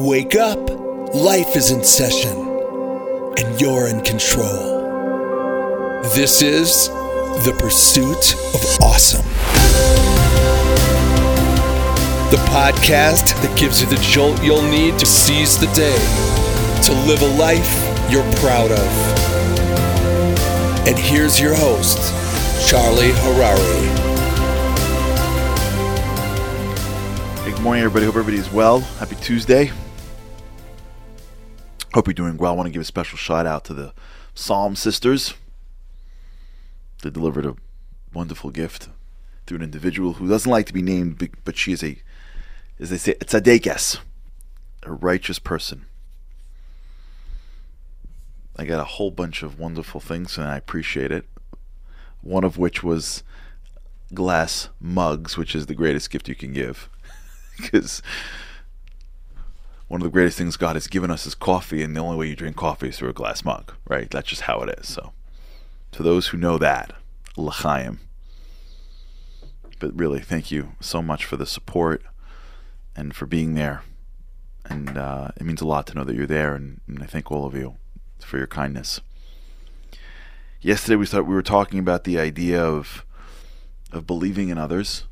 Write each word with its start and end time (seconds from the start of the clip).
Wake 0.00 0.34
up! 0.34 0.70
Life 1.14 1.54
is 1.56 1.72
in 1.72 1.84
session, 1.84 2.34
and 3.36 3.60
you're 3.60 3.86
in 3.86 4.00
control. 4.00 4.80
This 6.14 6.40
is 6.40 6.88
The 7.44 7.54
Pursuit 7.58 8.34
of 8.54 8.80
Awesome. 8.80 9.22
The 12.30 12.38
podcast 12.48 13.34
that 13.42 13.54
gives 13.58 13.82
you 13.82 13.88
the 13.88 13.96
jolt 13.96 14.42
you'll 14.42 14.62
need 14.62 14.98
to 15.00 15.04
seize 15.04 15.58
the 15.58 15.66
day, 15.74 15.98
to 16.84 16.94
live 17.06 17.20
a 17.20 17.36
life 17.38 17.70
you're 18.10 18.24
proud 18.36 18.72
of. 18.72 18.88
And 20.88 20.98
here's 20.98 21.38
your 21.38 21.54
host, 21.54 21.98
Charlie 22.66 23.12
Harari. 23.16 23.90
Good 27.44 27.60
morning, 27.60 27.84
everybody. 27.84 28.06
Hope 28.06 28.16
everybody's 28.16 28.50
well. 28.50 28.80
Happy 28.80 29.16
Tuesday. 29.16 29.70
Hope 31.92 32.06
you're 32.06 32.14
doing 32.14 32.36
well. 32.36 32.52
I 32.52 32.54
want 32.54 32.68
to 32.68 32.72
give 32.72 32.82
a 32.82 32.84
special 32.84 33.18
shout 33.18 33.46
out 33.46 33.64
to 33.64 33.74
the 33.74 33.92
Psalm 34.32 34.76
Sisters. 34.76 35.34
They 37.02 37.10
delivered 37.10 37.44
a 37.44 37.56
wonderful 38.14 38.50
gift 38.50 38.88
through 39.46 39.56
an 39.56 39.64
individual 39.64 40.14
who 40.14 40.28
doesn't 40.28 40.50
like 40.50 40.66
to 40.66 40.72
be 40.72 40.82
named, 40.82 41.28
but 41.44 41.56
she 41.56 41.72
is 41.72 41.82
a, 41.82 42.00
as 42.78 42.90
they 42.90 42.96
say, 42.96 43.12
a 43.12 43.24
tzadekes, 43.24 43.98
a 44.84 44.92
righteous 44.92 45.40
person. 45.40 45.86
I 48.56 48.66
got 48.66 48.78
a 48.78 48.84
whole 48.84 49.10
bunch 49.10 49.42
of 49.42 49.58
wonderful 49.58 50.00
things, 50.00 50.38
and 50.38 50.46
I 50.46 50.56
appreciate 50.56 51.10
it. 51.10 51.26
One 52.20 52.44
of 52.44 52.56
which 52.56 52.84
was 52.84 53.24
glass 54.14 54.68
mugs, 54.80 55.36
which 55.36 55.56
is 55.56 55.66
the 55.66 55.74
greatest 55.74 56.10
gift 56.10 56.28
you 56.28 56.36
can 56.36 56.52
give. 56.52 56.88
Because 57.60 58.00
one 59.90 60.00
of 60.00 60.04
the 60.04 60.12
greatest 60.12 60.38
things 60.38 60.56
God 60.56 60.76
has 60.76 60.86
given 60.86 61.10
us 61.10 61.26
is 61.26 61.34
coffee, 61.34 61.82
and 61.82 61.96
the 61.96 62.00
only 62.00 62.16
way 62.16 62.28
you 62.28 62.36
drink 62.36 62.54
coffee 62.54 62.90
is 62.90 62.98
through 62.98 63.08
a 63.08 63.12
glass 63.12 63.44
mug, 63.44 63.72
right? 63.88 64.08
That's 64.08 64.28
just 64.28 64.42
how 64.42 64.60
it 64.60 64.78
is. 64.78 64.86
So, 64.86 65.12
to 65.90 66.04
those 66.04 66.28
who 66.28 66.38
know 66.38 66.58
that, 66.58 66.92
l'chaim. 67.36 67.98
But 69.80 69.98
really, 69.98 70.20
thank 70.20 70.52
you 70.52 70.76
so 70.78 71.02
much 71.02 71.24
for 71.24 71.36
the 71.36 71.44
support 71.44 72.04
and 72.94 73.16
for 73.16 73.26
being 73.26 73.54
there. 73.54 73.82
And 74.64 74.96
uh, 74.96 75.32
it 75.34 75.42
means 75.42 75.60
a 75.60 75.66
lot 75.66 75.88
to 75.88 75.94
know 75.94 76.04
that 76.04 76.14
you're 76.14 76.24
there, 76.24 76.54
and, 76.54 76.80
and 76.86 77.02
I 77.02 77.06
thank 77.06 77.32
all 77.32 77.44
of 77.44 77.56
you 77.56 77.74
for 78.20 78.38
your 78.38 78.46
kindness. 78.46 79.00
Yesterday, 80.60 80.94
we 80.94 81.06
thought 81.06 81.26
we 81.26 81.34
were 81.34 81.42
talking 81.42 81.80
about 81.80 82.04
the 82.04 82.16
idea 82.16 82.62
of 82.62 83.04
of 83.90 84.06
believing 84.06 84.50
in 84.50 84.56
others, 84.56 85.06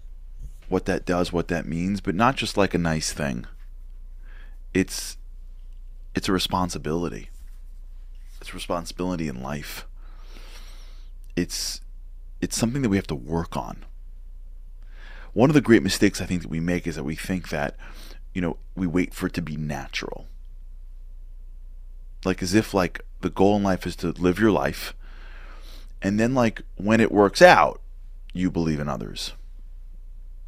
what 0.68 0.84
that 0.84 1.04
does, 1.04 1.32
what 1.32 1.48
that 1.48 1.66
means, 1.66 2.00
but 2.00 2.14
not 2.14 2.36
just 2.36 2.56
like 2.56 2.74
a 2.74 2.78
nice 2.78 3.12
thing 3.12 3.44
it's 4.74 5.16
it's 6.14 6.28
a 6.28 6.32
responsibility. 6.32 7.30
It's 8.40 8.54
responsibility 8.54 9.28
in 9.28 9.42
life. 9.42 9.86
It's 11.36 11.80
it's 12.40 12.56
something 12.56 12.82
that 12.82 12.88
we 12.88 12.96
have 12.96 13.06
to 13.08 13.14
work 13.14 13.56
on. 13.56 13.84
One 15.32 15.50
of 15.50 15.54
the 15.54 15.60
great 15.60 15.82
mistakes 15.82 16.20
I 16.20 16.26
think 16.26 16.42
that 16.42 16.50
we 16.50 16.60
make 16.60 16.86
is 16.86 16.96
that 16.96 17.04
we 17.04 17.14
think 17.14 17.50
that, 17.50 17.76
you 18.32 18.40
know, 18.40 18.56
we 18.74 18.86
wait 18.86 19.14
for 19.14 19.26
it 19.26 19.34
to 19.34 19.42
be 19.42 19.56
natural. 19.56 20.26
Like 22.24 22.42
as 22.42 22.54
if 22.54 22.74
like 22.74 23.02
the 23.20 23.30
goal 23.30 23.56
in 23.56 23.62
life 23.62 23.86
is 23.86 23.96
to 23.96 24.08
live 24.12 24.38
your 24.38 24.50
life 24.50 24.94
and 26.00 26.18
then 26.18 26.34
like 26.34 26.62
when 26.76 27.00
it 27.00 27.12
works 27.12 27.42
out, 27.42 27.80
you 28.32 28.50
believe 28.50 28.80
in 28.80 28.88
others. 28.88 29.32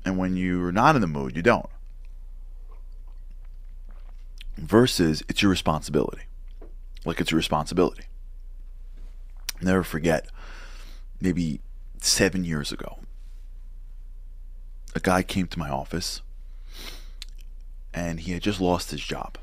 And 0.04 0.16
when 0.16 0.36
you're 0.36 0.72
not 0.72 0.94
in 0.94 1.00
the 1.00 1.06
mood, 1.06 1.36
you 1.36 1.42
don't 1.42 1.68
versus 4.56 5.22
it's 5.28 5.42
your 5.42 5.50
responsibility. 5.50 6.22
Like 7.04 7.20
it's 7.20 7.30
your 7.30 7.36
responsibility. 7.36 8.04
never 9.60 9.82
forget, 9.82 10.26
maybe 11.20 11.60
seven 12.00 12.44
years 12.44 12.72
ago, 12.72 12.98
a 14.94 15.00
guy 15.00 15.22
came 15.22 15.46
to 15.46 15.58
my 15.58 15.68
office 15.68 16.22
and 17.92 18.20
he 18.20 18.32
had 18.32 18.42
just 18.42 18.60
lost 18.60 18.90
his 18.90 19.00
job. 19.00 19.38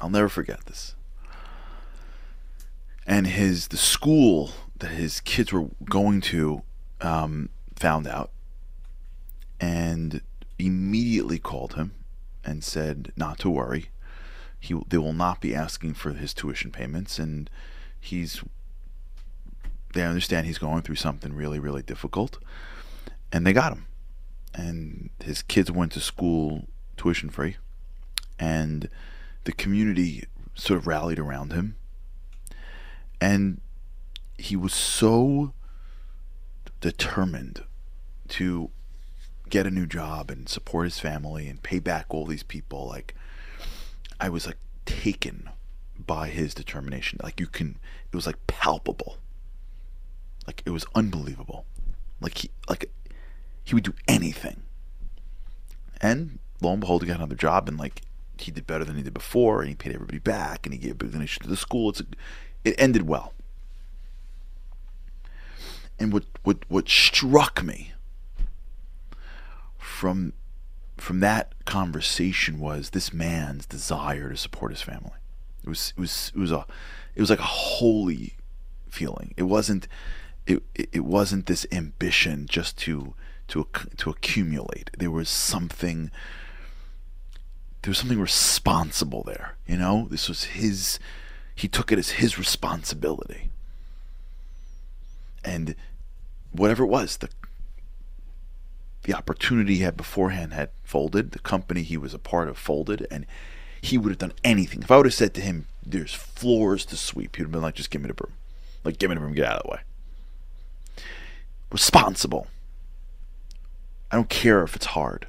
I'll 0.00 0.10
never 0.10 0.28
forget 0.28 0.66
this. 0.66 0.94
And 3.06 3.26
his 3.26 3.68
the 3.68 3.76
school 3.76 4.50
that 4.78 4.90
his 4.90 5.20
kids 5.20 5.52
were 5.52 5.68
going 5.84 6.20
to 6.20 6.62
um, 7.00 7.50
found 7.76 8.06
out 8.06 8.30
and 9.60 10.20
immediately 10.58 11.38
called 11.38 11.74
him 11.74 11.92
and 12.44 12.62
said 12.62 13.12
not 13.16 13.38
to 13.38 13.50
worry 13.50 13.86
he 14.66 14.74
they 14.88 14.98
will 14.98 15.12
not 15.12 15.40
be 15.40 15.54
asking 15.54 15.94
for 15.94 16.12
his 16.12 16.34
tuition 16.34 16.70
payments, 16.70 17.18
and 17.18 17.48
he's 17.98 18.42
they 19.94 20.02
understand 20.02 20.46
he's 20.46 20.58
going 20.58 20.82
through 20.82 20.96
something 20.96 21.32
really 21.32 21.58
really 21.58 21.82
difficult, 21.82 22.38
and 23.32 23.46
they 23.46 23.52
got 23.52 23.72
him, 23.72 23.86
and 24.54 25.10
his 25.22 25.42
kids 25.42 25.70
went 25.70 25.92
to 25.92 26.00
school 26.00 26.68
tuition 26.96 27.30
free, 27.30 27.56
and 28.38 28.88
the 29.44 29.52
community 29.52 30.24
sort 30.54 30.78
of 30.78 30.86
rallied 30.86 31.18
around 31.18 31.52
him, 31.52 31.76
and 33.20 33.60
he 34.36 34.56
was 34.56 34.74
so 34.74 35.52
determined 36.80 37.62
to 38.28 38.70
get 39.48 39.66
a 39.66 39.70
new 39.70 39.86
job 39.86 40.30
and 40.30 40.48
support 40.48 40.86
his 40.86 40.98
family 40.98 41.48
and 41.48 41.62
pay 41.62 41.78
back 41.78 42.06
all 42.10 42.26
these 42.26 42.42
people 42.42 42.88
like 42.88 43.14
I 44.20 44.28
was 44.28 44.46
like 44.46 44.58
taken 44.84 45.50
by 45.98 46.28
his 46.28 46.54
determination. 46.54 47.18
Like 47.22 47.40
you 47.40 47.46
can, 47.46 47.78
it 48.12 48.16
was 48.16 48.26
like 48.26 48.46
palpable. 48.46 49.18
Like 50.46 50.62
it 50.64 50.70
was 50.70 50.86
unbelievable. 50.94 51.66
Like 52.20 52.38
he, 52.38 52.50
like 52.68 52.90
he 53.64 53.74
would 53.74 53.84
do 53.84 53.94
anything. 54.06 54.62
And 56.00 56.38
lo 56.60 56.72
and 56.72 56.80
behold, 56.80 57.02
he 57.02 57.08
got 57.08 57.16
another 57.16 57.34
job, 57.34 57.68
and 57.68 57.78
like 57.78 58.02
he 58.38 58.50
did 58.50 58.66
better 58.66 58.84
than 58.84 58.96
he 58.96 59.02
did 59.02 59.14
before, 59.14 59.60
and 59.60 59.68
he 59.68 59.74
paid 59.74 59.94
everybody 59.94 60.18
back, 60.18 60.66
and 60.66 60.72
he 60.72 60.78
gave 60.78 60.92
a 60.92 60.94
big 60.94 61.12
donation 61.12 61.42
to 61.42 61.48
the 61.48 61.56
school. 61.56 61.90
It's 61.90 62.02
it 62.64 62.74
ended 62.78 63.08
well. 63.08 63.32
And 65.98 66.12
what 66.12 66.24
what 66.42 66.64
what 66.68 66.88
struck 66.88 67.62
me 67.62 67.92
from 69.78 70.32
from 70.96 71.20
that 71.20 71.52
conversation 71.64 72.58
was 72.58 72.90
this 72.90 73.12
man's 73.12 73.66
desire 73.66 74.30
to 74.30 74.36
support 74.36 74.72
his 74.72 74.82
family. 74.82 75.12
It 75.62 75.68
was 75.68 75.92
it 75.96 76.00
was 76.00 76.32
it 76.34 76.38
was 76.38 76.52
a 76.52 76.66
it 77.14 77.20
was 77.20 77.30
like 77.30 77.38
a 77.38 77.42
holy 77.42 78.34
feeling. 78.88 79.34
It 79.36 79.44
wasn't 79.44 79.88
it 80.46 80.62
it 80.74 81.04
wasn't 81.04 81.46
this 81.46 81.66
ambition 81.70 82.46
just 82.46 82.78
to 82.78 83.14
to 83.48 83.66
to 83.96 84.10
accumulate. 84.10 84.90
There 84.96 85.10
was 85.10 85.28
something 85.28 86.10
there 87.82 87.90
was 87.90 87.98
something 87.98 88.20
responsible 88.20 89.22
there, 89.22 89.56
you 89.66 89.76
know? 89.76 90.08
This 90.10 90.28
was 90.28 90.44
his 90.44 90.98
he 91.54 91.68
took 91.68 91.92
it 91.92 91.98
as 91.98 92.10
his 92.10 92.38
responsibility. 92.38 93.50
And 95.44 95.74
whatever 96.52 96.84
it 96.84 96.88
was, 96.88 97.18
the 97.18 97.28
the 99.06 99.14
opportunity 99.14 99.76
he 99.76 99.82
had 99.82 99.96
beforehand 99.96 100.52
had 100.52 100.70
folded. 100.82 101.30
The 101.30 101.38
company 101.38 101.84
he 101.84 101.96
was 101.96 102.12
a 102.12 102.18
part 102.18 102.48
of 102.48 102.58
folded, 102.58 103.06
and 103.08 103.24
he 103.80 103.96
would 103.96 104.10
have 104.10 104.18
done 104.18 104.32
anything. 104.42 104.82
If 104.82 104.90
I 104.90 104.96
would 104.96 105.06
have 105.06 105.14
said 105.14 105.32
to 105.34 105.40
him, 105.40 105.66
"There's 105.84 106.12
floors 106.12 106.84
to 106.86 106.96
sweep," 106.96 107.36
he'd 107.36 107.44
have 107.44 107.52
been 107.52 107.62
like, 107.62 107.76
"Just 107.76 107.90
give 107.90 108.02
me 108.02 108.08
the 108.08 108.14
broom, 108.14 108.32
like 108.82 108.98
give 108.98 109.08
me 109.08 109.14
the 109.14 109.20
broom, 109.20 109.32
get 109.32 109.46
out 109.46 109.58
of 109.58 109.62
the 109.62 109.70
way." 109.70 109.80
Responsible. 111.70 112.48
I 114.10 114.16
don't 114.16 114.28
care 114.28 114.64
if 114.64 114.74
it's 114.74 114.86
hard. 114.86 115.28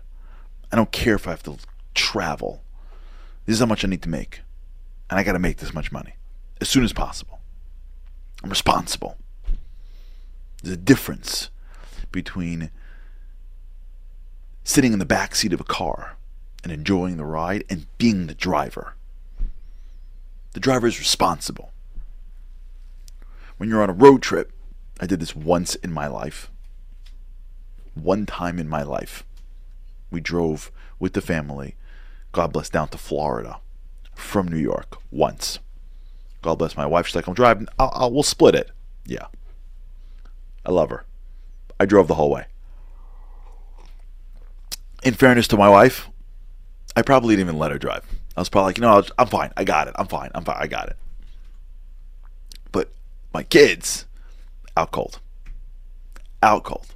I 0.72 0.76
don't 0.76 0.92
care 0.92 1.14
if 1.14 1.28
I 1.28 1.32
have 1.32 1.44
to 1.44 1.58
travel. 1.94 2.64
This 3.46 3.54
is 3.54 3.60
how 3.60 3.68
much 3.68 3.86
I 3.86 3.88
need 3.88 4.02
to 4.02 4.10
make, 4.10 4.42
and 5.08 5.20
I 5.20 5.24
got 5.24 5.34
to 5.34 5.40
make 5.40 5.58
this 5.58 5.74
much 5.74 5.92
money 5.92 6.16
as 6.60 6.68
soon 6.68 6.84
as 6.84 6.94
possible. 6.94 7.42
I'm 8.44 8.50
responsible. 8.50 9.18
There's 10.64 10.74
a 10.74 10.78
difference 10.78 11.52
between 12.12 12.72
sitting 14.68 14.92
in 14.92 15.00
the 15.00 15.06
back 15.06 15.34
seat 15.34 15.54
of 15.54 15.62
a 15.62 15.64
car 15.64 16.18
and 16.62 16.74
enjoying 16.74 17.16
the 17.16 17.24
ride 17.24 17.64
and 17.70 17.88
being 17.98 18.28
the 18.28 18.34
driver. 18.34 18.96
The 20.52 20.60
driver 20.60 20.88
is 20.88 21.00
responsible. 21.00 21.72
When 23.56 23.70
you're 23.70 23.82
on 23.82 23.90
a 23.90 23.94
road 23.94 24.22
trip, 24.22 24.52
I 25.00 25.06
did 25.06 25.22
this 25.22 25.34
once 25.34 25.76
in 25.76 25.94
my 25.94 26.08
life. 26.08 26.52
One 27.94 28.26
time 28.26 28.60
in 28.60 28.68
my 28.68 28.84
life. 28.84 29.24
We 30.12 30.20
drove 30.20 30.70
with 31.00 31.14
the 31.14 31.22
family, 31.22 31.76
God 32.34 32.52
bless, 32.52 32.68
down 32.68 32.90
to 32.90 32.98
Florida 32.98 33.62
from 34.16 34.50
New 34.50 34.58
York 34.58 34.98
once. 35.12 35.60
God 36.42 36.56
bless 36.56 36.76
my 36.76 36.86
wife. 36.86 37.08
She's 37.08 37.16
like, 37.16 37.28
I'm 37.28 37.34
driving. 37.34 37.70
I'll, 37.80 37.92
I'll, 37.94 38.12
we'll 38.12 38.22
split 38.22 38.54
it. 38.54 38.72
Yeah. 39.06 39.28
I 40.66 40.72
love 40.72 40.90
her. 40.90 41.06
I 41.80 41.86
drove 41.86 42.10
the 42.10 42.16
whole 42.16 42.32
way 42.32 42.48
in 45.08 45.14
fairness 45.14 45.48
to 45.48 45.58
my 45.58 45.70
wife, 45.70 46.10
I 46.96 47.02
probably 47.02 47.36
didn't 47.36 47.48
even 47.48 47.60
let 47.60 47.72
her 47.72 47.78
drive. 47.78 48.04
I 48.36 48.42
was 48.42 48.50
probably 48.50 48.70
like, 48.70 48.78
you 48.78 48.82
know, 48.82 49.02
I'm 49.18 49.28
fine. 49.28 49.52
I 49.56 49.64
got 49.64 49.88
it. 49.88 49.96
I'm 49.98 50.08
fine. 50.08 50.30
I'm 50.36 50.44
fine. 50.44 50.58
I 50.60 50.68
got 50.68 50.90
it. 50.90 50.98
But 52.74 52.92
my 53.34 53.44
kids, 53.44 54.06
out 54.76 54.92
cold. 54.92 55.22
Out 56.44 56.66
cold. 56.66 56.88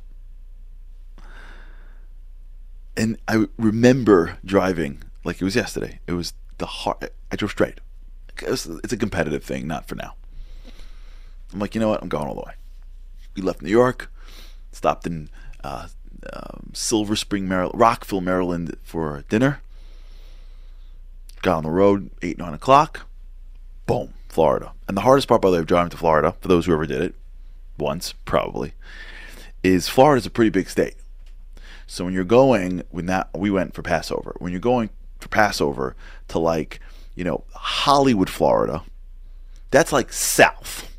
And 2.98 3.18
I 3.30 3.46
remember 3.58 4.38
driving 4.44 5.02
like 5.24 5.42
it 5.42 5.46
was 5.46 5.56
yesterday. 5.56 6.00
It 6.06 6.12
was 6.14 6.34
the 6.58 6.66
hard. 6.66 7.10
I 7.32 7.38
drove 7.38 7.52
straight. 7.52 7.80
It's 8.42 8.94
a 8.94 8.98
competitive 8.98 9.44
thing, 9.44 9.68
not 9.68 9.88
for 9.88 9.96
now. 9.96 10.16
I'm 11.54 11.60
like, 11.60 11.76
you 11.76 11.82
know 11.82 11.88
what? 11.88 12.02
I'm 12.02 12.10
going 12.10 12.28
all 12.28 12.36
the 12.36 12.42
way. 12.42 12.54
We 13.36 13.42
left 13.42 13.62
New 13.62 13.70
York, 13.70 14.12
stopped 14.74 15.08
in 15.08 15.30
uh, 15.64 15.88
um, 16.34 16.72
Silver 16.74 17.16
Spring, 17.16 17.48
Maryland, 17.48 17.80
Rockville, 17.80 18.22
Maryland 18.22 18.76
for 18.84 19.24
dinner. 19.30 19.62
Got 21.42 21.58
on 21.58 21.64
the 21.64 21.72
road, 21.72 22.12
8, 22.22 22.38
9 22.38 22.54
o'clock. 22.54 23.08
Boom, 23.88 24.14
Florida. 24.30 24.74
And 24.88 24.96
the 24.96 25.02
hardest 25.02 25.28
part, 25.28 25.42
by 25.42 25.50
the 25.50 25.54
way, 25.54 25.60
of 25.60 25.66
driving 25.66 25.90
to 25.90 25.98
Florida, 25.98 26.36
for 26.40 26.48
those 26.48 26.66
who 26.66 26.74
ever 26.74 26.86
did 26.86 27.02
it, 27.02 27.16
once, 27.78 28.14
probably, 28.26 28.74
is 29.64 29.90
Florida's 29.90 30.26
a 30.26 30.30
pretty 30.30 30.52
big 30.52 30.70
state. 30.70 30.96
So 31.88 32.06
when 32.06 32.14
you're 32.14 32.24
going, 32.24 32.84
when 32.92 33.08
that 33.08 33.30
we 33.36 33.50
went 33.50 33.74
for 33.74 33.82
Passover, 33.82 34.36
when 34.40 34.52
you're 34.52 34.62
going 34.62 34.92
for 35.20 35.28
Passover 35.28 35.96
to 36.30 36.40
like, 36.40 36.80
you 37.16 37.24
know, 37.24 37.44
Hollywood, 37.54 38.30
Florida, 38.30 38.84
that's 39.72 39.92
like 39.92 40.14
south. 40.14 40.90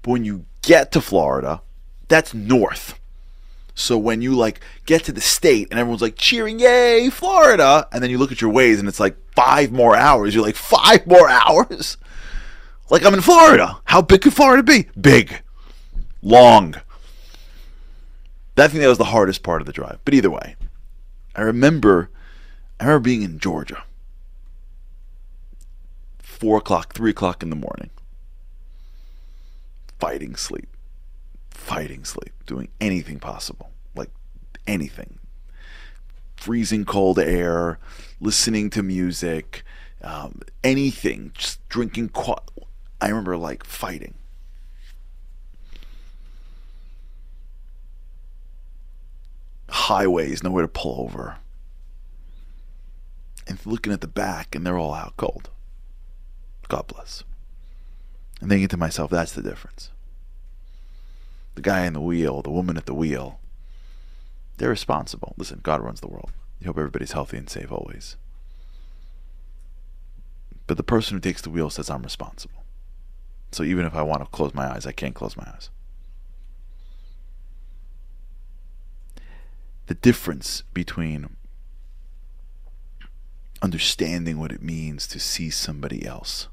But 0.00 0.12
when 0.12 0.24
you 0.24 0.46
get 0.62 0.92
to 0.92 1.00
Florida, 1.00 1.60
that's 2.08 2.32
north. 2.32 2.98
So 3.82 3.98
when 3.98 4.22
you 4.22 4.34
like 4.34 4.60
get 4.86 5.04
to 5.04 5.12
the 5.12 5.20
state 5.20 5.68
and 5.70 5.78
everyone's 5.80 6.02
like 6.02 6.16
cheering, 6.16 6.60
yay, 6.60 7.10
Florida, 7.10 7.88
and 7.90 8.00
then 8.02 8.10
you 8.10 8.18
look 8.18 8.30
at 8.30 8.40
your 8.40 8.52
Waze 8.52 8.78
and 8.78 8.88
it's 8.88 9.00
like 9.00 9.16
five 9.34 9.72
more 9.72 9.96
hours, 9.96 10.34
you're 10.34 10.44
like, 10.44 10.54
five 10.54 11.04
more 11.06 11.28
hours? 11.48 11.96
Like 12.90 13.04
I'm 13.04 13.14
in 13.14 13.20
Florida. 13.20 13.80
How 13.84 14.00
big 14.00 14.22
could 14.22 14.34
Florida 14.34 14.62
be? 14.62 14.88
Big. 14.98 15.42
Long. 16.22 16.76
That 18.54 18.70
thing 18.70 18.80
that 18.80 18.88
was 18.88 18.98
the 18.98 19.04
hardest 19.04 19.42
part 19.42 19.60
of 19.60 19.66
the 19.66 19.72
drive. 19.72 19.98
But 20.04 20.14
either 20.14 20.30
way, 20.30 20.54
I 21.34 21.42
remember 21.42 22.10
I 22.78 22.84
remember 22.84 23.04
being 23.04 23.22
in 23.22 23.38
Georgia. 23.40 23.82
Four 26.18 26.58
o'clock, 26.58 26.94
three 26.94 27.10
o'clock 27.10 27.42
in 27.42 27.50
the 27.50 27.56
morning. 27.56 27.90
Fighting 29.98 30.36
sleep 30.36 30.68
fighting 31.62 32.04
sleep, 32.04 32.32
doing 32.44 32.68
anything 32.80 33.18
possible, 33.18 33.71
anything. 34.66 35.18
Freezing 36.36 36.84
cold 36.84 37.18
air, 37.18 37.78
listening 38.20 38.70
to 38.70 38.82
music, 38.82 39.62
um, 40.02 40.40
anything, 40.64 41.32
just 41.34 41.66
drinking. 41.68 42.10
Qu- 42.10 42.34
I 43.00 43.08
remember 43.08 43.36
like 43.36 43.64
fighting. 43.64 44.14
Highways, 49.68 50.42
nowhere 50.42 50.62
to 50.62 50.68
pull 50.68 51.00
over. 51.00 51.36
And 53.46 53.64
looking 53.66 53.92
at 53.92 54.00
the 54.00 54.06
back, 54.06 54.54
and 54.54 54.66
they're 54.66 54.78
all 54.78 54.94
out 54.94 55.16
cold. 55.16 55.50
God 56.68 56.86
bless. 56.86 57.24
And 58.40 58.50
thinking 58.50 58.68
to 58.68 58.76
myself, 58.76 59.10
that's 59.10 59.32
the 59.32 59.42
difference 59.42 59.90
the 61.54 61.60
guy 61.62 61.84
in 61.84 61.92
the 61.92 62.00
wheel, 62.00 62.42
the 62.42 62.50
woman 62.50 62.76
at 62.76 62.86
the 62.86 62.94
wheel, 62.94 63.38
they're 64.62 64.70
responsible. 64.70 65.34
Listen, 65.36 65.58
God 65.60 65.80
runs 65.80 66.00
the 66.00 66.06
world. 66.06 66.30
You 66.60 66.68
hope 66.68 66.78
everybody's 66.78 67.10
healthy 67.10 67.36
and 67.36 67.50
safe 67.50 67.72
always. 67.72 68.14
But 70.68 70.76
the 70.76 70.84
person 70.84 71.16
who 71.16 71.20
takes 71.20 71.42
the 71.42 71.50
wheel 71.50 71.68
says, 71.68 71.90
I'm 71.90 72.04
responsible. 72.04 72.62
So 73.50 73.64
even 73.64 73.84
if 73.84 73.96
I 73.96 74.02
want 74.02 74.22
to 74.22 74.30
close 74.30 74.54
my 74.54 74.72
eyes, 74.72 74.86
I 74.86 74.92
can't 74.92 75.16
close 75.16 75.36
my 75.36 75.42
eyes. 75.52 75.70
The 79.86 79.94
difference 79.94 80.62
between 80.72 81.34
understanding 83.60 84.38
what 84.38 84.52
it 84.52 84.62
means 84.62 85.08
to 85.08 85.18
see 85.18 85.50
somebody 85.50 86.06
else 86.06 86.46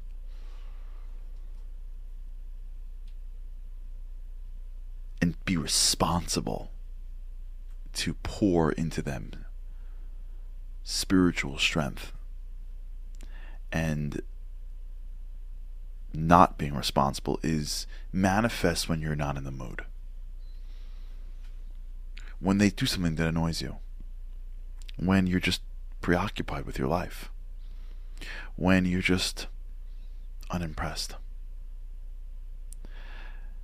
and 5.22 5.36
be 5.44 5.56
responsible 5.56 6.72
to 7.94 8.14
pour 8.14 8.72
into 8.72 9.02
them 9.02 9.44
spiritual 10.82 11.58
strength 11.58 12.12
and 13.72 14.22
not 16.12 16.58
being 16.58 16.74
responsible 16.74 17.38
is 17.42 17.86
manifest 18.12 18.88
when 18.88 19.00
you're 19.00 19.14
not 19.14 19.36
in 19.36 19.44
the 19.44 19.50
mood. 19.50 19.84
When 22.40 22.58
they 22.58 22.70
do 22.70 22.86
something 22.86 23.14
that 23.16 23.28
annoys 23.28 23.60
you. 23.60 23.76
When 24.96 25.26
you're 25.26 25.40
just 25.40 25.62
preoccupied 26.00 26.66
with 26.66 26.78
your 26.78 26.88
life. 26.88 27.30
When 28.56 28.84
you're 28.84 29.00
just 29.00 29.46
unimpressed. 30.50 31.14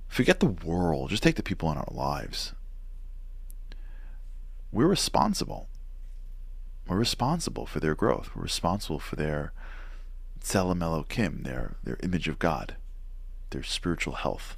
Forget 0.07 0.39
the 0.39 0.47
world. 0.47 1.09
Just 1.09 1.23
take 1.23 1.35
the 1.35 1.43
people 1.43 1.71
in 1.71 1.77
our 1.77 1.89
lives. 1.91 2.53
We're 4.71 4.87
responsible. 4.87 5.67
We're 6.87 6.97
responsible 6.97 7.65
for 7.65 7.79
their 7.79 7.95
growth. 7.95 8.31
We're 8.35 8.43
responsible 8.43 8.99
for 8.99 9.15
their 9.15 9.51
Tselem 10.41 10.79
Elokim, 10.79 11.43
their, 11.43 11.75
their 11.83 11.97
image 12.03 12.27
of 12.27 12.39
God, 12.39 12.75
their 13.49 13.63
spiritual 13.63 14.15
health. 14.15 14.57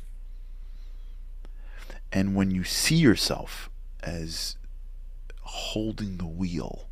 And 2.11 2.35
when 2.35 2.51
you 2.51 2.63
see 2.63 2.95
yourself 2.95 3.69
as 4.01 4.55
holding 5.41 6.17
the 6.17 6.25
wheel, 6.25 6.87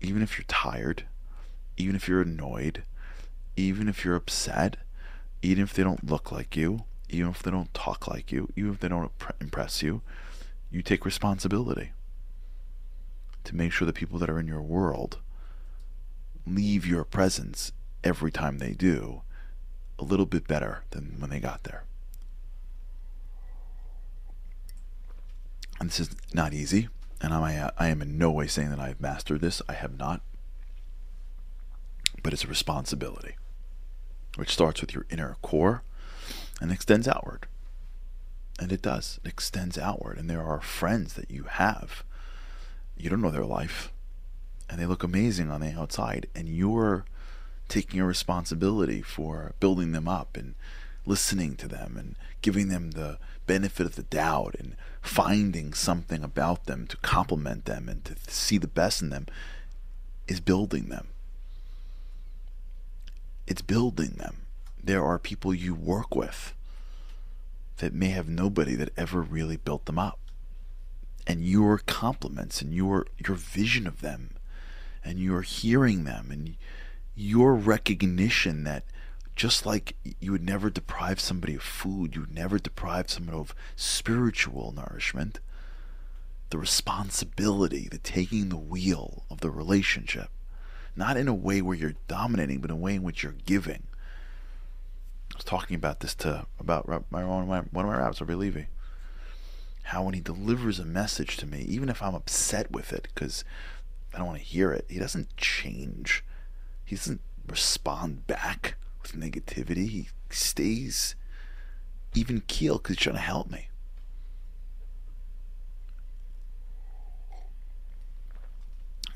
even 0.00 0.22
if 0.22 0.38
you're 0.38 0.44
tired, 0.48 1.04
even 1.76 1.94
if 1.94 2.08
you're 2.08 2.22
annoyed, 2.22 2.82
even 3.56 3.88
if 3.88 4.04
you're 4.04 4.16
upset, 4.16 4.76
even 5.42 5.62
if 5.62 5.72
they 5.72 5.82
don't 5.82 6.08
look 6.08 6.32
like 6.32 6.56
you, 6.56 6.84
even 7.08 7.30
if 7.30 7.42
they 7.42 7.50
don't 7.50 7.72
talk 7.74 8.08
like 8.08 8.32
you, 8.32 8.48
even 8.56 8.72
if 8.72 8.80
they 8.80 8.88
don't 8.88 9.12
impress 9.40 9.82
you, 9.82 10.02
you 10.72 10.82
take 10.82 11.04
responsibility 11.04 11.92
to 13.44 13.54
make 13.54 13.72
sure 13.72 13.86
the 13.86 13.92
people 13.92 14.18
that 14.18 14.30
are 14.30 14.40
in 14.40 14.46
your 14.46 14.62
world 14.62 15.18
leave 16.46 16.86
your 16.86 17.04
presence 17.04 17.72
every 18.02 18.32
time 18.32 18.58
they 18.58 18.72
do 18.72 19.22
a 19.98 20.04
little 20.04 20.26
bit 20.26 20.48
better 20.48 20.84
than 20.90 21.16
when 21.18 21.30
they 21.30 21.38
got 21.38 21.64
there. 21.64 21.84
And 25.78 25.90
this 25.90 26.00
is 26.00 26.10
not 26.32 26.52
easy, 26.54 26.88
and 27.20 27.34
I, 27.34 27.70
I 27.78 27.88
am 27.88 28.02
in 28.02 28.16
no 28.18 28.30
way 28.30 28.46
saying 28.46 28.70
that 28.70 28.80
I've 28.80 29.00
mastered 29.00 29.40
this. 29.40 29.60
I 29.68 29.74
have 29.74 29.96
not. 29.98 30.22
But 32.22 32.32
it's 32.32 32.44
a 32.44 32.48
responsibility 32.48 33.36
which 34.36 34.50
starts 34.50 34.80
with 34.80 34.94
your 34.94 35.06
inner 35.10 35.36
core 35.42 35.82
and 36.60 36.72
extends 36.72 37.06
outward. 37.06 37.46
And 38.62 38.72
it 38.72 38.82
does. 38.82 39.18
It 39.24 39.28
extends 39.28 39.76
outward. 39.76 40.18
And 40.18 40.30
there 40.30 40.42
are 40.42 40.60
friends 40.60 41.14
that 41.14 41.30
you 41.30 41.44
have. 41.44 42.04
You 42.96 43.10
don't 43.10 43.20
know 43.20 43.30
their 43.30 43.44
life. 43.44 43.92
And 44.70 44.80
they 44.80 44.86
look 44.86 45.02
amazing 45.02 45.50
on 45.50 45.60
the 45.60 45.72
outside. 45.72 46.28
And 46.34 46.48
you're 46.48 47.04
taking 47.68 48.00
a 48.00 48.06
responsibility 48.06 49.02
for 49.02 49.54
building 49.60 49.92
them 49.92 50.08
up 50.08 50.36
and 50.36 50.54
listening 51.04 51.56
to 51.56 51.68
them 51.68 51.96
and 51.96 52.14
giving 52.42 52.68
them 52.68 52.92
the 52.92 53.18
benefit 53.46 53.86
of 53.86 53.96
the 53.96 54.02
doubt 54.04 54.54
and 54.58 54.76
finding 55.00 55.72
something 55.72 56.22
about 56.22 56.66
them 56.66 56.86
to 56.86 56.96
compliment 56.98 57.64
them 57.64 57.88
and 57.88 58.04
to 58.04 58.14
see 58.28 58.58
the 58.58 58.68
best 58.68 59.02
in 59.02 59.10
them 59.10 59.26
is 60.28 60.38
building 60.38 60.88
them 60.88 61.08
it's 63.46 63.62
building 63.62 64.12
them. 64.16 64.46
There 64.82 65.04
are 65.04 65.18
people 65.18 65.54
you 65.54 65.74
work 65.74 66.14
with 66.14 66.54
that 67.78 67.92
may 67.92 68.08
have 68.08 68.28
nobody 68.28 68.74
that 68.74 68.92
ever 68.96 69.20
really 69.20 69.56
built 69.56 69.86
them 69.86 69.98
up. 69.98 70.18
And 71.26 71.46
your 71.46 71.78
compliments 71.78 72.60
and 72.60 72.74
your 72.74 73.06
your 73.24 73.36
vision 73.36 73.86
of 73.86 74.00
them 74.00 74.30
and 75.04 75.18
your 75.18 75.42
hearing 75.42 76.04
them 76.04 76.30
and 76.30 76.56
your 77.14 77.54
recognition 77.54 78.64
that 78.64 78.84
just 79.34 79.64
like 79.64 79.96
you 80.20 80.32
would 80.32 80.44
never 80.44 80.68
deprive 80.68 81.20
somebody 81.20 81.54
of 81.54 81.62
food, 81.62 82.14
you 82.14 82.22
would 82.22 82.34
never 82.34 82.58
deprive 82.58 83.10
someone 83.10 83.36
of 83.36 83.54
spiritual 83.76 84.72
nourishment, 84.72 85.40
the 86.50 86.58
responsibility, 86.58 87.88
the 87.90 87.98
taking 87.98 88.48
the 88.48 88.56
wheel 88.56 89.24
of 89.30 89.40
the 89.40 89.50
relationship 89.50 90.28
not 90.96 91.16
in 91.16 91.28
a 91.28 91.34
way 91.34 91.62
where 91.62 91.76
you're 91.76 91.94
dominating, 92.08 92.60
but 92.60 92.70
in 92.70 92.76
a 92.76 92.80
way 92.80 92.94
in 92.94 93.02
which 93.02 93.22
you're 93.22 93.34
giving. 93.46 93.84
Was 95.42 95.50
talking 95.50 95.74
about 95.74 95.98
this 95.98 96.14
to 96.16 96.46
about 96.60 96.86
my, 97.10 97.24
one 97.24 97.42
of 97.42 97.48
my 97.48 97.60
one 97.72 97.84
of 97.84 97.90
my 97.90 97.98
rabbis, 97.98 98.20
Rabbi 98.20 98.34
Levi. 98.34 98.62
How 99.82 100.04
when 100.04 100.14
he 100.14 100.20
delivers 100.20 100.78
a 100.78 100.84
message 100.84 101.36
to 101.38 101.46
me, 101.46 101.62
even 101.62 101.88
if 101.88 102.00
I'm 102.00 102.14
upset 102.14 102.70
with 102.70 102.92
it, 102.92 103.08
because 103.12 103.42
I 104.14 104.18
don't 104.18 104.28
want 104.28 104.38
to 104.38 104.44
hear 104.44 104.70
it. 104.70 104.86
He 104.88 105.00
doesn't 105.00 105.36
change. 105.36 106.22
He 106.84 106.94
doesn't 106.94 107.22
respond 107.48 108.28
back 108.28 108.76
with 109.02 109.16
negativity. 109.16 109.88
He 109.88 110.08
stays 110.30 111.16
even 112.14 112.42
keel 112.46 112.78
because 112.78 112.98
he's 112.98 113.02
trying 113.02 113.16
to 113.16 113.22
help 113.22 113.50
me. 113.50 113.66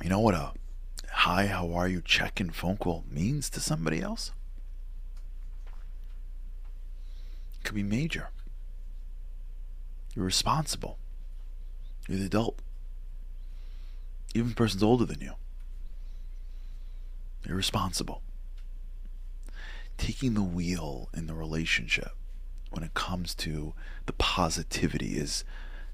You 0.03 0.09
know 0.09 0.19
what 0.19 0.35
a 0.35 0.55
hi, 1.09 1.47
how 1.47 1.73
are 1.73 1.87
you 1.87 2.03
check 2.05 2.41
in 2.41 2.51
phone 2.51 2.79
call 2.79 3.05
means 3.09 3.49
to 3.51 3.61
somebody 3.61 4.01
else? 4.01 4.33
It 7.56 7.56
could 7.67 7.75
be 7.75 7.83
major. 7.83 8.31
You're 10.15 10.25
responsible. 10.25 10.99
You're 12.09 12.19
the 12.19 12.27
adult. 12.27 12.61
Even 14.35 14.51
the 14.51 14.55
person's 14.55 14.83
older 14.83 15.05
than 15.05 15.21
you. 15.21 15.33
You're 17.45 17.57
responsible. 17.57 18.23
Taking 19.99 20.35
the 20.35 20.43
wheel 20.43 21.09
in 21.13 21.27
the 21.27 21.35
relationship 21.35 22.13
when 22.71 22.85
it 22.85 22.95
comes 22.95 23.35
to 23.35 23.75
the 24.07 24.13
positivity 24.13 25.17
is 25.17 25.45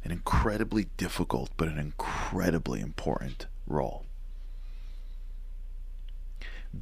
an 0.05 0.11
incredibly 0.11 0.89
difficult 0.97 1.51
but 1.57 1.69
an 1.69 1.79
incredibly 1.79 2.81
important 2.81 3.47
role. 3.67 4.05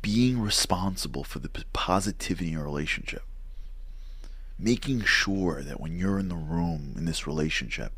Being 0.03 0.41
responsible 0.41 1.25
for 1.25 1.39
the 1.39 1.51
positivity 1.73 2.47
in 2.49 2.53
your 2.55 2.65
relationship. 2.65 3.23
Making 4.61 5.05
sure 5.05 5.63
that 5.63 5.81
when 5.81 5.99
you're 5.99 6.19
in 6.19 6.29
the 6.29 6.35
room 6.35 6.95
in 6.97 7.07
this 7.07 7.27
relationship, 7.27 7.93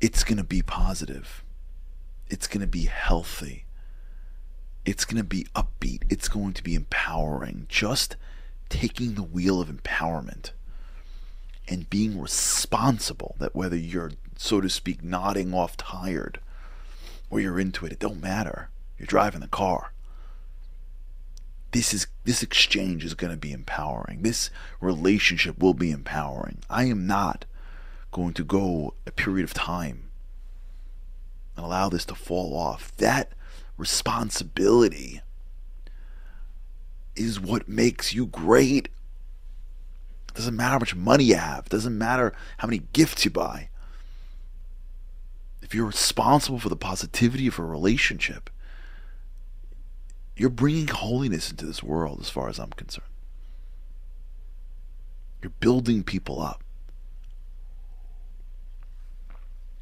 it's 0.00 0.22
going 0.22 0.36
to 0.36 0.44
be 0.44 0.60
positive. 0.60 1.42
It's 2.28 2.46
going 2.46 2.60
to 2.60 2.66
be 2.66 2.84
healthy. 2.84 3.64
It's 4.84 5.04
going 5.04 5.16
to 5.16 5.24
be 5.24 5.46
upbeat. 5.54 6.02
It's 6.10 6.28
going 6.28 6.52
to 6.52 6.62
be 6.62 6.74
empowering. 6.74 7.66
Just 7.70 8.16
taking 8.68 9.14
the 9.14 9.22
wheel 9.22 9.60
of 9.60 9.68
empowerment 9.68 10.50
and 11.68 11.88
being 11.88 12.20
responsible 12.20 13.34
that 13.38 13.56
whether 13.56 13.76
you're, 13.76 14.12
so 14.36 14.60
to 14.60 14.68
speak, 14.68 15.02
nodding 15.02 15.54
off 15.54 15.76
tired 15.76 16.40
or 17.30 17.40
you're 17.40 17.58
into 17.58 17.86
it, 17.86 17.92
it 17.92 17.98
don't 17.98 18.20
matter. 18.20 18.68
You're 18.98 19.06
driving 19.06 19.40
the 19.40 19.48
car. 19.48 19.92
This 21.72 21.92
is 21.92 22.06
this 22.24 22.42
exchange 22.42 23.04
is 23.04 23.14
going 23.14 23.32
to 23.32 23.36
be 23.36 23.52
empowering. 23.52 24.22
This 24.22 24.50
relationship 24.80 25.58
will 25.58 25.74
be 25.74 25.90
empowering. 25.90 26.58
I 26.70 26.84
am 26.84 27.06
not 27.06 27.44
going 28.12 28.34
to 28.34 28.44
go 28.44 28.94
a 29.06 29.10
period 29.10 29.44
of 29.44 29.52
time 29.52 30.10
and 31.56 31.64
allow 31.64 31.88
this 31.88 32.04
to 32.06 32.14
fall 32.14 32.56
off. 32.56 32.96
That 32.96 33.32
responsibility 33.76 35.20
is 37.14 37.40
what 37.40 37.68
makes 37.68 38.14
you 38.14 38.26
great. 38.26 38.88
It 40.28 40.34
doesn't 40.34 40.56
matter 40.56 40.72
how 40.72 40.78
much 40.78 40.94
money 40.94 41.24
you 41.24 41.36
have, 41.36 41.66
it 41.66 41.70
doesn't 41.70 41.96
matter 41.96 42.32
how 42.58 42.68
many 42.68 42.82
gifts 42.92 43.24
you 43.24 43.30
buy. 43.30 43.70
If 45.62 45.74
you're 45.74 45.86
responsible 45.86 46.58
for 46.58 46.68
the 46.68 46.76
positivity 46.76 47.46
of 47.48 47.58
a 47.58 47.64
relationship, 47.64 48.50
you're 50.36 50.50
bringing 50.50 50.88
holiness 50.88 51.50
into 51.50 51.64
this 51.64 51.82
world 51.82 52.20
as 52.20 52.28
far 52.28 52.48
as 52.48 52.58
I'm 52.58 52.70
concerned. 52.70 53.08
You're 55.42 55.52
building 55.60 56.02
people 56.02 56.40
up. 56.40 56.62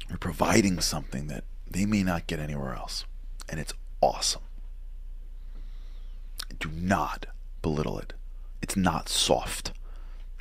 You're 0.07 0.17
providing 0.17 0.79
something 0.79 1.27
that 1.27 1.43
they 1.69 1.85
may 1.85 2.03
not 2.03 2.27
get 2.27 2.39
anywhere 2.39 2.73
else. 2.73 3.05
And 3.49 3.59
it's 3.59 3.73
awesome. 3.99 4.43
Do 6.59 6.69
not 6.69 7.25
belittle 7.61 7.99
it. 7.99 8.13
It's 8.61 8.77
not 8.77 9.09
soft. 9.09 9.73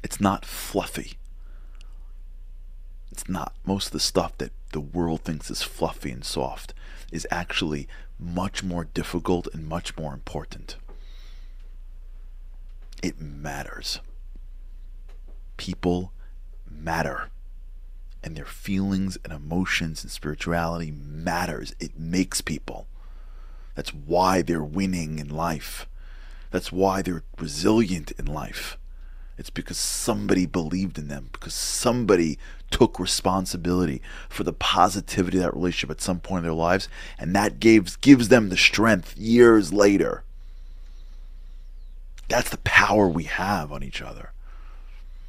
It's 0.02 0.20
not 0.20 0.44
fluffy. 0.44 1.14
It's 3.10 3.28
not. 3.28 3.54
Most 3.64 3.86
of 3.86 3.92
the 3.92 4.00
stuff 4.00 4.36
that 4.38 4.52
the 4.72 4.80
world 4.80 5.22
thinks 5.22 5.50
is 5.50 5.62
fluffy 5.62 6.10
and 6.10 6.24
soft 6.24 6.74
is 7.10 7.26
actually 7.30 7.88
much 8.24 8.62
more 8.64 8.84
difficult 8.84 9.46
and 9.52 9.68
much 9.68 9.96
more 9.96 10.14
important. 10.14 10.76
It 13.02 13.20
matters. 13.20 14.00
People 15.56 16.12
matter. 16.70 17.30
And 18.22 18.34
their 18.36 18.46
feelings 18.46 19.18
and 19.22 19.32
emotions 19.32 20.02
and 20.02 20.10
spirituality 20.10 20.90
matters. 20.90 21.74
It 21.78 21.98
makes 21.98 22.40
people. 22.40 22.86
That's 23.74 23.92
why 23.92 24.40
they're 24.40 24.62
winning 24.62 25.18
in 25.18 25.28
life. 25.28 25.86
That's 26.50 26.72
why 26.72 27.02
they're 27.02 27.24
resilient 27.38 28.12
in 28.12 28.26
life. 28.26 28.78
It's 29.36 29.50
because 29.50 29.78
somebody 29.78 30.46
believed 30.46 30.96
in 30.96 31.08
them, 31.08 31.28
because 31.32 31.54
somebody 31.54 32.38
took 32.70 32.98
responsibility 33.00 34.00
for 34.28 34.44
the 34.44 34.52
positivity 34.52 35.38
of 35.38 35.44
that 35.44 35.54
relationship 35.54 35.90
at 35.90 36.00
some 36.00 36.20
point 36.20 36.40
in 36.40 36.44
their 36.44 36.52
lives, 36.52 36.88
and 37.18 37.34
that 37.34 37.60
gives 37.60 37.96
gives 37.96 38.28
them 38.28 38.48
the 38.48 38.56
strength 38.56 39.16
years 39.16 39.72
later. 39.72 40.22
That's 42.28 42.50
the 42.50 42.58
power 42.58 43.08
we 43.08 43.24
have 43.24 43.72
on 43.72 43.82
each 43.82 44.00
other. 44.00 44.32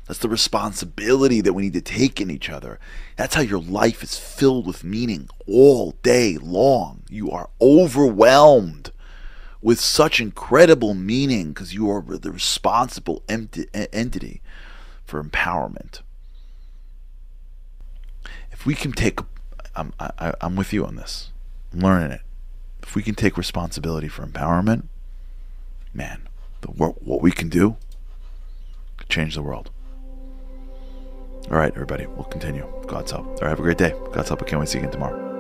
That's 0.08 0.20
the 0.20 0.30
responsibility 0.30 1.42
that 1.42 1.54
we 1.54 1.64
need 1.64 1.74
to 1.74 1.82
take 1.82 2.22
in 2.22 2.30
each 2.30 2.50
other. 2.50 2.80
That's 3.16 3.36
how 3.36 3.42
your 3.42 3.62
life 3.62 4.04
is 4.04 4.18
filled 4.18 4.68
with 4.68 4.84
meaning 4.84 5.30
all 5.48 5.96
day 6.04 6.38
long. 6.38 7.02
You 7.10 7.32
are 7.32 7.50
overwhelmed 7.60 8.92
with 9.66 9.80
such 9.80 10.22
incredible 10.22 10.94
meaning 10.94 11.48
because 11.48 11.74
you 11.74 11.90
are 11.90 12.00
the 12.00 12.32
responsible 12.32 13.24
entity 13.28 14.40
for 15.04 15.24
empowerment. 15.24 16.02
If 18.52 18.68
we 18.68 18.76
can 18.76 18.92
take, 18.92 19.20
I'm, 19.76 19.92
I, 20.00 20.36
I'm 20.40 20.56
with 20.56 20.72
you 20.72 20.86
on 20.86 20.98
this, 20.98 21.32
I'm 21.74 21.80
learning 21.80 22.12
it. 22.12 22.22
If 22.84 22.94
we 22.94 23.02
can 23.02 23.16
take 23.16 23.40
responsibility 23.40 24.08
for 24.08 24.24
empowerment, 24.24 24.84
man, 25.96 26.28
the, 26.62 26.68
what 26.68 27.24
we 27.24 27.32
can 27.32 27.50
do 27.50 27.78
could 28.98 29.10
change 29.10 29.34
the 29.34 29.42
world. 29.42 29.72
All 31.50 31.58
right, 31.58 31.74
everybody, 31.74 32.06
we'll 32.06 32.26
continue. 32.26 32.68
God's 32.86 33.10
help. 33.10 33.26
All 33.26 33.34
right, 33.42 33.50
have 33.50 33.60
a 33.60 33.64
great 33.64 33.80
day. 33.80 33.96
God's 34.14 34.30
help. 34.30 34.44
I 34.44 34.46
can't 34.46 34.60
wait 34.60 34.68
to 34.68 34.72
see 34.74 34.78
you 34.78 34.84
again 34.84 34.92
tomorrow. 34.92 35.35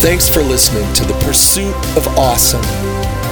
Thanks 0.00 0.28
for 0.30 0.42
listening 0.42 0.90
to 0.94 1.04
The 1.04 1.12
Pursuit 1.26 1.74
of 1.94 2.06
Awesome. 2.16 2.62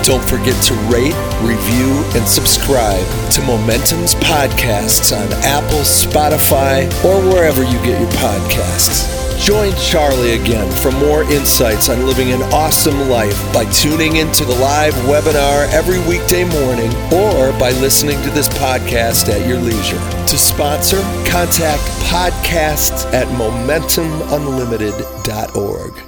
Don't 0.03 0.23
forget 0.29 0.55
to 0.65 0.75
rate, 0.93 1.15
review, 1.41 2.05
and 2.15 2.29
subscribe 2.29 3.07
to 3.33 3.41
Momentum's 3.41 4.15
podcasts 4.17 5.17
on 5.17 5.33
Apple, 5.45 5.81
Spotify, 5.81 6.85
or 7.07 7.23
wherever 7.33 7.65
you 7.65 7.79
get 7.79 7.99
your 7.99 8.11
podcasts. 8.21 9.09
Join 9.43 9.73
Charlie 9.77 10.33
again 10.33 10.71
for 10.83 10.93
more 10.93 11.23
insights 11.23 11.89
on 11.89 12.05
living 12.05 12.33
an 12.33 12.43
awesome 12.53 13.09
life 13.09 13.41
by 13.55 13.65
tuning 13.71 14.17
into 14.17 14.45
the 14.45 14.57
live 14.57 14.93
webinar 15.09 15.73
every 15.73 16.01
weekday 16.01 16.45
morning 16.45 16.95
or 17.15 17.51
by 17.59 17.71
listening 17.81 18.21
to 18.25 18.31
this 18.31 18.49
podcast 18.49 19.31
at 19.31 19.47
your 19.49 19.59
leisure. 19.59 19.99
To 20.27 20.37
sponsor, 20.37 21.01
contact 21.25 21.83
podcasts 22.05 23.11
at 23.15 23.27
momentumunlimited.org. 23.29 26.08